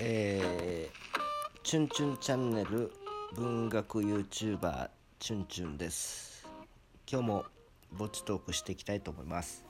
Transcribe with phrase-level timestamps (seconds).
[0.00, 2.92] えー、チュンチュンチャンネル
[3.34, 6.46] 文学 YouTuber チュンチュンです。
[7.10, 7.44] 今日も
[7.90, 9.64] ぼちトークしていきたいと思います。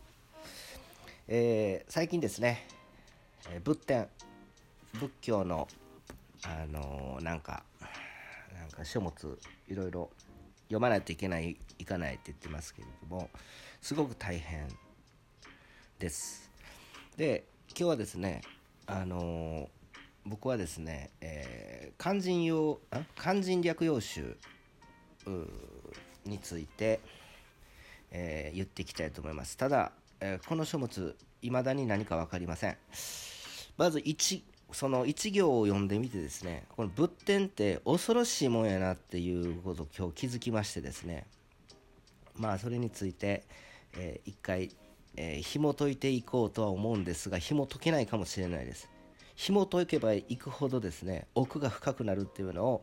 [1.29, 2.67] えー、最近ですね、
[3.51, 4.07] えー、仏典
[5.01, 5.67] 仏教の
[6.45, 7.63] あのー、なんか
[8.55, 10.11] なんか書物いろいろ
[10.65, 13.31] 読まないといけないいかないって言ってますけれども
[13.81, 14.69] すごく大変
[15.99, 16.51] です。
[17.17, 18.43] で今日はですね
[18.87, 19.71] あの
[20.29, 22.81] 僕はですね、えー、漢人用
[23.17, 24.37] 漢人略用集
[26.25, 27.01] について、
[28.11, 29.57] えー、言っていきたいと思います。
[29.57, 32.77] ただ、えー、この書物いまだに何か分かりません。
[33.77, 41.27] まず1その1行を読んでみてですねこの仏典って恐ろしいもんやなっていうことを今日気づきましてですね
[42.37, 43.45] まあそれについて、
[43.95, 44.71] えー、一回、
[45.17, 48.91] えー、紐解いていこうとは思うんですが紐解けないかもしれないです。
[49.39, 52.83] 紐解けばいくほどですね奥が深くなるっていうのを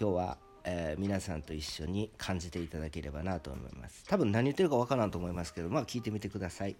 [0.00, 4.06] 今日は、えー、皆さんと一緒に感じていただければなと思います。
[4.08, 6.76] 多分何言ってるかわからんと思いますけどまあ聞いてみてください。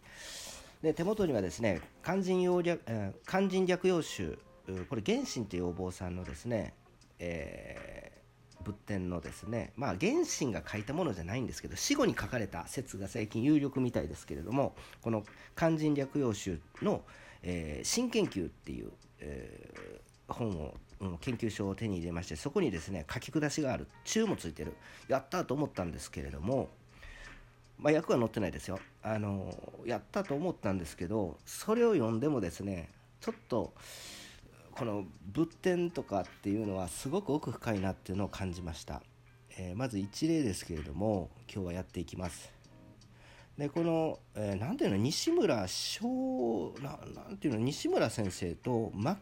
[0.81, 4.39] で手元にはですね漢人要略、えー、漢人略用集
[4.89, 6.73] これ原神というお坊さんのですね、
[7.19, 15.25] えー、仏典のですねまあ原神が書いたものじゃないんですけど死後に書かれた説が最近有力みたいですけれどもこの
[15.55, 17.03] 漢人略用集の、
[17.43, 24.75] えー、新研究っていうえー、本を、うん、研究所を手に入れましてそこにですね書き下しがある中もついてる
[25.09, 26.69] やったと思ったんですけれども
[27.79, 28.79] まあ、役は載ってないですよ。
[29.03, 29.55] あの
[29.87, 32.91] やったと思ったんですけどそれを読んでもですね
[33.23, 33.73] ちょっと
[34.73, 39.03] この仏典とかっていうのはすごく奥深いなっていうのを感じました、
[39.57, 42.60] えー、まず一例ですけれども今日はやっていきます。
[43.61, 49.19] でこの、えー、なんていうの西村翔ななんていうの西村先生と、ま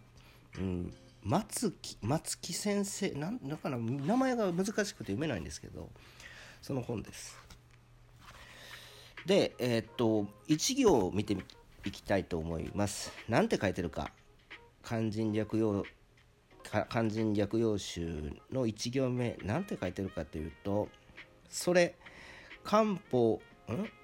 [0.57, 0.95] うん、
[1.25, 5.89] 松木松木先生なんだから名前が難しくて読めないんですけど
[6.63, 7.37] その本です。
[9.27, 11.37] でえー、っと一行を見て
[11.85, 13.13] いきたいと思います。
[13.29, 14.13] なんて書いてるか。
[14.85, 15.85] 漢人略用
[16.89, 19.37] 漢人略用集の1行目。
[19.43, 20.89] なんて書いてるかというと
[21.49, 21.97] それ
[22.63, 23.41] 漢方
[23.73, 23.98] ん？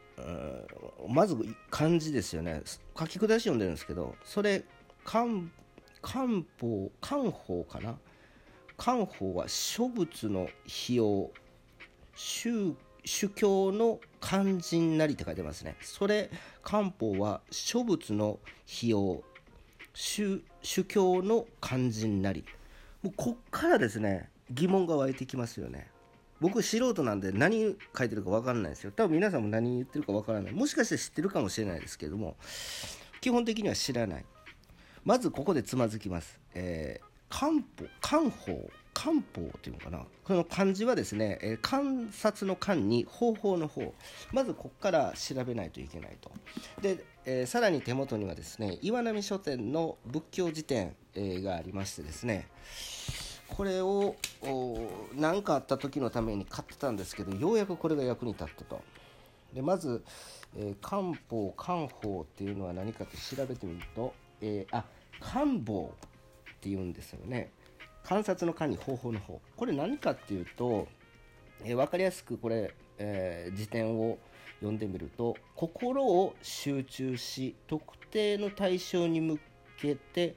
[1.08, 1.36] まず
[1.70, 2.62] 漢字ですよね。
[2.98, 4.62] 書き下し読んでるんですけどそれ
[5.04, 5.26] 漢
[6.00, 6.26] 漢
[6.60, 7.96] 方漢方かな？
[8.76, 11.30] 漢方は諸仏の費用
[12.14, 12.74] 宗
[13.04, 15.76] 主教の肝心なりって書いてますね。
[15.80, 16.30] それ
[16.62, 19.22] 漢方は諸仏の費用
[19.92, 20.42] 主
[20.88, 22.44] 教の肝心なり。
[23.02, 25.88] もうこっからですね疑問が湧いてきますよね。
[26.44, 28.92] 僕素人なんで何書いてるか分かんないですよ。
[28.94, 30.52] 多分皆さんも何言ってるか分からない。
[30.52, 32.36] もしかして知ってるかもしれないですけども
[33.22, 34.26] 基本的には知らない。
[35.04, 37.60] まずここでつまずきます、えー、漢方
[38.02, 40.04] 漢方漢方っていうのかな。
[40.22, 43.94] この漢字はですね、えー、観察の漢に方法の方。
[44.30, 46.30] まずここから調べないといけないと。
[46.82, 52.48] で、えー、さらに手元にはですね岩波書店の仏教辞典、えー、がありましてですね
[53.48, 54.16] これを
[55.14, 58.82] 何かあった時のために買ってたんですけどようやくこれが役に立ったと。
[59.52, 60.02] でまず、
[60.56, 64.84] えー、漢方漢方っていうのは何かって調べてみると、えー、あ
[65.20, 65.94] 漢方
[66.50, 67.50] っていうんですよね。
[68.02, 69.40] 観察の間に方法の方。
[69.56, 70.88] これ何かっていうと、
[71.62, 74.18] えー、分かりやすくこれ、えー、辞典を
[74.58, 79.38] 読んでみると心を集中し特定の対象に向
[79.78, 80.36] けて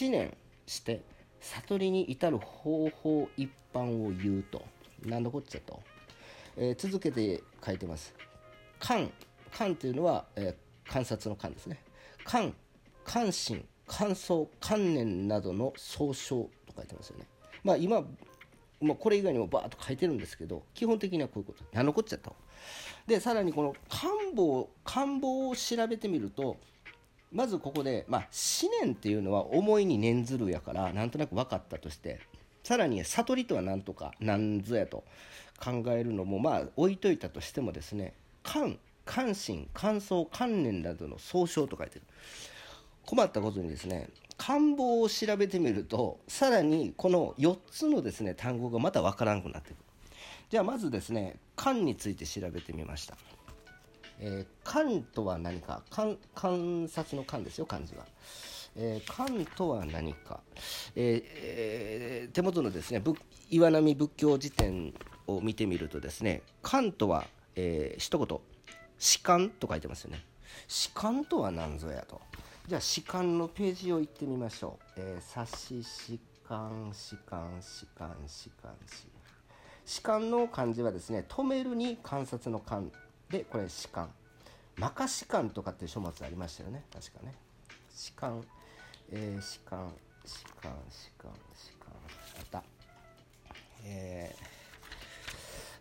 [0.00, 0.36] 思念
[0.66, 1.02] して
[1.40, 4.62] 悟りに至る方法一般を言うと。
[5.04, 5.80] 何のこっちゃと、
[6.56, 8.14] えー、続けて書いてます。
[8.78, 9.10] 観
[9.50, 11.82] 観というのは、えー、観察の観ですね。
[12.24, 12.54] 観
[13.04, 13.64] 関心。
[13.86, 14.48] 感想。
[14.60, 17.26] 観念などの総称と書いてますよね。
[17.64, 18.04] まあ今
[18.80, 21.62] まあ、これ以外にもバーッと書いてるんですけど基本的にはこういうこと。
[21.72, 22.34] 何のこっちゃと。
[23.06, 26.56] でさらにこの官房官房を調べてみると
[27.32, 28.28] まずここで、まあ、
[28.62, 32.20] 思念っていうのは思いに念ずるやからなんとなく分かったとして
[32.64, 35.04] さらに悟りとは何とか何ぞやと
[35.62, 42.02] 考えるのもまあ置いといたとしてもですね感関心感想観念などの総称と書いてる。
[43.06, 49.76] 困ったことにですね官房を調べてみるとさらにこの4つのですね単語がまた分からなくなってくる。
[50.48, 53.16] じゃあまずですね観について調べてみました。
[54.20, 55.82] えー、観とは何か？
[55.90, 58.04] 観観察の観ですよ漢字は。
[58.76, 60.40] えー、観とは何か、
[60.94, 63.02] えーえー、手元のですね
[63.50, 64.94] 岩波仏教辞典
[65.26, 67.26] を見てみるとですね観とは、
[67.56, 68.38] えー、一言
[68.98, 70.24] 「士官」と書いてますよね。
[70.68, 72.20] 士官とは何ぞやと。
[72.68, 79.08] じゃあ士官のページを行ってみましょう、えー、差し士官士官士官士官士
[79.84, 82.92] 士官の漢字はですね止めるに観察の観
[83.30, 84.10] でこれ士官
[84.76, 86.84] マカ士官とかっていう書物ありましたよね。
[86.92, 87.34] 確かね。
[87.94, 88.42] 士官
[89.12, 89.92] えー、士官
[90.24, 91.92] 士官士官士官
[92.38, 92.62] あった。
[93.84, 94.34] え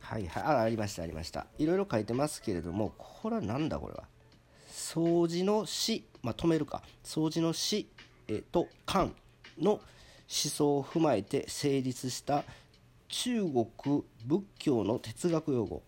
[0.02, 0.44] ー、はいはい。
[0.44, 1.48] あありましたありました。
[1.58, 4.04] いろいろ書いてますけれどもこれは何だこれは。
[4.70, 6.84] 掃除の死、まあ、止めるか。
[7.04, 7.88] 掃除の死、
[8.28, 9.10] えと漢
[9.58, 9.82] の思
[10.28, 12.44] 想を踏まえて成立した
[13.08, 13.66] 中国
[14.26, 15.84] 仏教の哲学用語。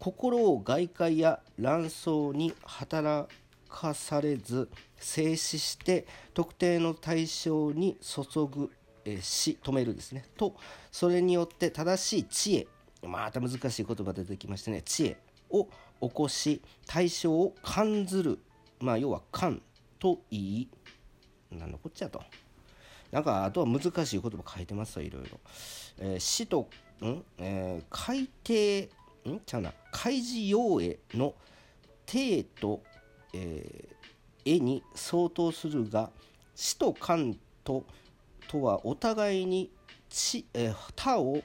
[0.00, 3.28] 心を外界や乱想に働
[3.68, 8.70] かされず静止して特定の対象に注ぐ、
[9.04, 10.24] えし止めるですね。
[10.36, 10.56] と
[10.90, 12.66] それによって正しい知恵
[13.06, 14.82] また難しい言葉出てきましてね。
[14.82, 15.16] 知恵
[15.50, 15.68] を
[16.00, 18.38] 起こし対象を感ずる。
[18.80, 19.60] まあ要は感
[19.98, 20.68] と言い
[21.50, 22.22] 何のこっちゃと。
[23.10, 25.40] なんかあとは難しい言葉書いてますわいろいろ、
[25.98, 26.68] えー、死と
[27.02, 29.40] ん、えー、海底ん？
[29.44, 29.72] ちゃうな。
[29.92, 31.34] 海事用絵の
[32.06, 32.82] 定と、
[33.34, 36.10] えー、絵に相当するが
[36.54, 37.84] 死と感と
[38.48, 39.70] とはお互いに
[40.08, 41.42] 地、えー、他を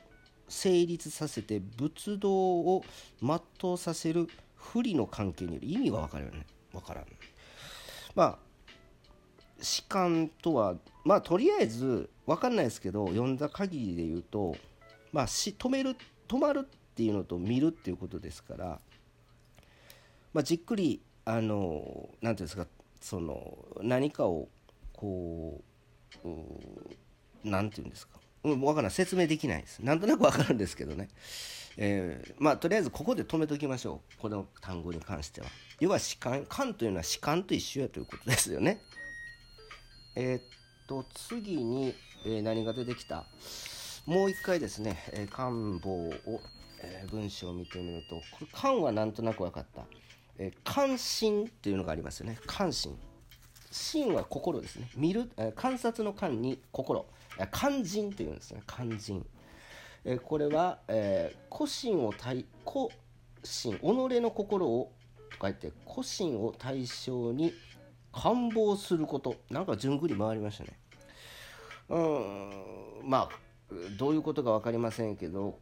[0.48, 2.83] 成立させて仏道を
[3.22, 5.68] 全うさせる不利の関係による。
[5.68, 6.45] 意味が分かるよね。
[6.72, 7.06] 分からん。
[8.16, 8.38] まあ
[9.62, 14.56] 士官とはまあとりあえず分かんないですけど読んだ限りで言うと
[15.12, 15.95] まあし止める
[16.27, 18.80] 止まるっていうのと見るっていうことですから、
[20.33, 22.68] まあ、じっくりあの何ていうんですか
[23.01, 24.47] その何かを
[24.94, 25.62] こ
[26.24, 26.27] う
[27.44, 29.80] 何て言うんですか分からない説明できないです。
[29.80, 31.09] なんとなく分かるんですけどね。
[31.75, 34.21] えー、まあとりあえずここで止めときましょう。
[34.21, 35.48] この単語に関しては。
[35.81, 38.80] 要は士官官というのは士官と一緒やということですよね。
[40.15, 40.41] えー、っ
[40.88, 41.94] と次に、
[42.25, 43.25] えー、何が出てきた？
[44.06, 46.13] もう一回ですね、え官房を、
[46.81, 49.83] え文章を見てみるとこれ官はなんとなく分かった、
[50.38, 52.38] え関心というのがありますよね。
[52.45, 52.98] 関心。
[53.72, 54.89] 心は心ですね。
[54.95, 57.06] 見る、え観察の観に心。
[57.51, 58.62] 肝心というんですね。
[58.68, 59.25] 肝心。
[60.06, 62.88] えこれは、えー、古心を対古
[63.44, 63.77] 心。
[63.77, 64.92] 己の心を
[65.36, 67.54] と書いて古心を対象に
[68.12, 69.36] 官房すること。
[69.50, 70.80] なんか順繰り回りましたね。
[71.89, 73.10] うん。
[73.10, 75.60] まあどういうことか分かりませんけど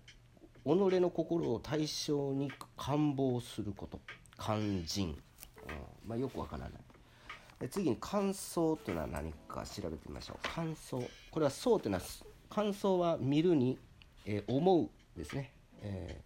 [0.64, 4.00] 己の心を対象に官房すること。
[4.40, 5.10] 肝心、
[5.68, 6.10] うん。
[6.10, 6.70] まあ、よくわからな
[7.66, 7.70] い。
[7.70, 10.48] 次に感想というのは何か調べてみましょう。
[10.50, 11.02] 感想。
[11.32, 12.04] これは「そう」というのは
[12.50, 13.78] 感想は見るに
[14.26, 15.52] えー、思うですね、
[15.82, 16.22] え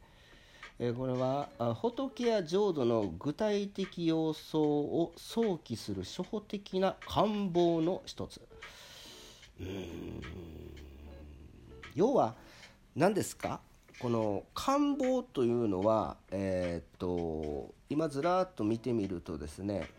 [0.80, 8.40] ー、これは仏や浄土の具体的要素を想起する初歩的な官房の一つ。
[9.60, 10.22] うん。
[11.96, 12.36] 要は
[12.96, 13.62] 何ですか？
[14.00, 19.90] この官房というのは、えー、っと今ずらっと見てみるとですね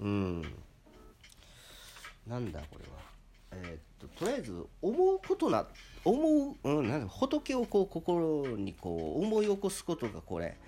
[0.00, 0.42] うん
[2.26, 3.08] なんだこれは。
[3.50, 5.66] えー、っととりあえず思うことな
[6.04, 10.58] 思う、うん、なん仏をこう心にこう思い起こすことがこれ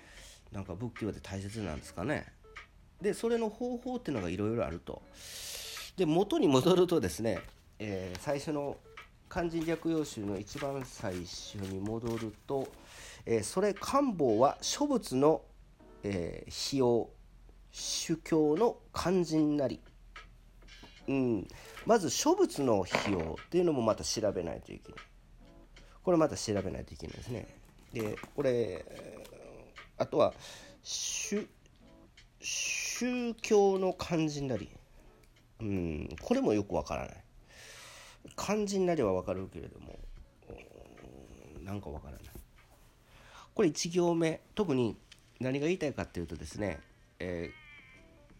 [0.51, 2.25] なんか仏教で大切なんですかね。
[3.01, 5.01] でそれの方法っていうのがいろいろあると。
[5.97, 7.39] で元に戻るとですね、
[7.79, 8.77] えー、最初の
[9.31, 12.67] 勧進略用集の一番最初に戻ると、
[13.25, 15.41] えー、それ官房は諸仏の、
[16.03, 17.09] えー、費用
[17.71, 19.79] 宗教の肝心なり。
[21.07, 21.47] うん、
[21.85, 25.01] まず諸仏の費用っていうのもまた調べないといけない。
[26.03, 27.47] これまた調べないといけないですね。
[27.93, 28.85] でこれ
[29.97, 30.33] あとは
[30.83, 31.47] 宗
[33.41, 34.69] 教の肝心なり。
[35.61, 36.09] うん。
[36.21, 37.23] これもよくわからない。
[38.35, 39.99] 肝心なりはわかるけれども
[41.63, 42.21] なんかわからない
[43.53, 44.95] これ1行目特に
[45.39, 46.79] 何が言いたいかっていうとですね、
[47.19, 47.51] え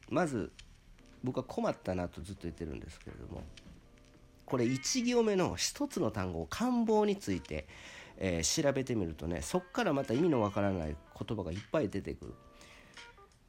[0.10, 0.52] ー、まず
[1.24, 3.44] 僕は困ったなとずっと言ってるんですけれども
[4.46, 7.68] これ1行目の1つの単語官房について、
[8.18, 10.96] えー、調べてみるとねそこからまた意味のわからない
[11.28, 12.34] 言葉がいっぱい出てくる。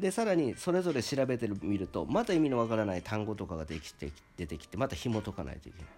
[0.00, 5.90] でさらにそれぞれ調べてみるとまた意味のわからない単語とかができて出てきてまた紐解かないといけない。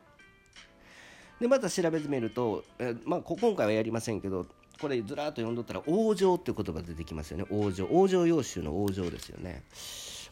[1.45, 4.47] でまた調べてみると、えまあ、今回はやりませんけど
[4.81, 7.45] これずらっと読んどったら「往生」っていう言葉出てきますよね。
[7.51, 9.63] 往生往生要集の往生ですよね。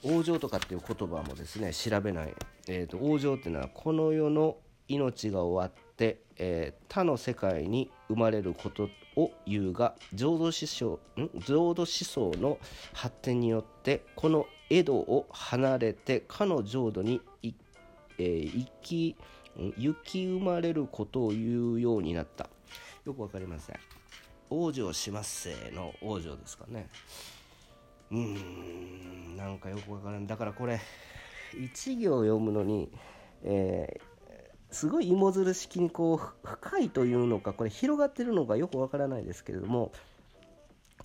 [0.05, 2.35] 往生とかっていう言葉もですね調べない、
[2.67, 4.57] えーと、往生っていうのはこの世の
[4.89, 11.29] 命が終わって、えー、他の世界に生まれることを言うが浄土思想ん？
[11.41, 12.59] 浄土思想の
[12.95, 17.53] 発展によってこの江戸を離れてかの浄土にい、
[18.19, 19.17] えー生き
[19.77, 22.49] 雪生まれることを言うようになった。
[23.05, 23.77] よく分かりません。
[24.51, 26.89] 往生しますせの往生ですかね。
[28.11, 30.27] うーんなんかよく分からん。
[30.27, 30.81] だからこれ
[31.55, 32.91] 1行読むのに、
[33.43, 34.13] えー
[34.73, 39.93] すごい芋づる式にこう深いというのかこれ広がってるのかよくわからないですけれども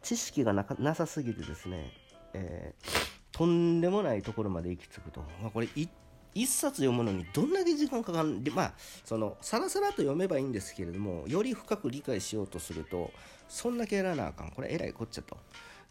[0.01, 1.91] 知識がなさすぎてですね、
[2.33, 5.89] えー、とんでもないところまで行き着くと、まあ、これ一
[6.35, 8.73] 1冊読むのにどんだけ時間かかるんでまあ
[9.05, 13.11] そのさらさらと読めばいいんですけれどもより深く理解しようとすると
[13.47, 14.51] そんだけやらなあかん。
[14.51, 15.37] これえらいこっちゃと。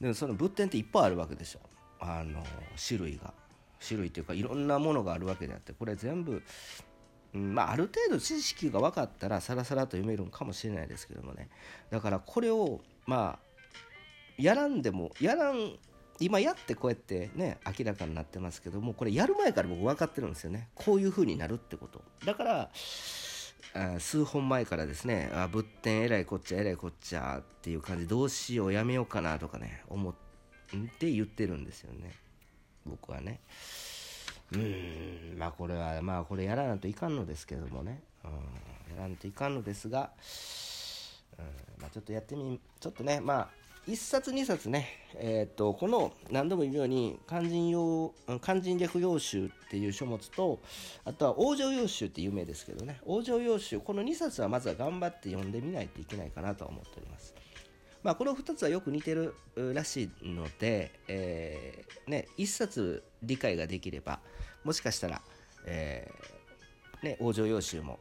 [0.00, 1.61] でもその仏典っていっぱいあるわけでしょ。
[2.00, 2.45] あの
[2.76, 3.33] 種類が。
[3.87, 6.43] 種類というかいろんなものがあるわけであってこれ全部、
[7.35, 11.49] うん、まあある程度知識が分かったらさらさらと読めるんかもしれないですけどもね。
[11.90, 13.62] だからこれをまあ
[14.38, 15.76] やらんでもやらん
[16.21, 20.69] 今やってこうやってね明らかになってますけどもこれやる前から僕分かってるんですよね。
[20.75, 22.03] こういう風になるってこと。
[22.25, 22.71] だから
[23.99, 30.15] 数本前からですねあ仏典えらいこっちゃえらいこっちゃっていう感じどうしようやめようかなとかね思っ
[30.99, 32.13] て言ってるんですよね。
[32.85, 33.41] 僕はね。
[34.53, 38.29] うんまあこれはまあこれやらなんといかんのですけどもね、う
[38.93, 40.11] ん、やらんといかんのですが、
[41.37, 41.45] うん
[41.83, 43.49] まあ、ちょっとやってみちょっとねまあ
[43.88, 44.88] 1冊2冊ね
[45.19, 50.61] えっ、とこの何度も言うように勧進用うん勧進略要集っていう書物と
[51.05, 53.00] あとは往生要集って有名ですけどね。
[53.07, 57.35] 往生要集この2冊はまずは頑張って読んでみないといけないかなと思っております。
[58.02, 59.35] まあ、この2つはよく似てる
[59.75, 64.21] らしいので、えーね、1冊理解ができれば
[64.62, 65.23] もしかしたら、
[65.64, 67.99] えーね、往生要集も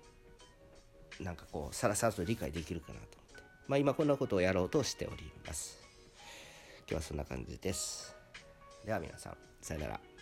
[1.20, 3.18] なんかこうさらさらと理解できるかなと、
[3.68, 5.80] まあ、今こんなことをやろうとしております。
[6.88, 8.16] 今日はそんな感じです。
[8.86, 10.15] では皆さんさよなら。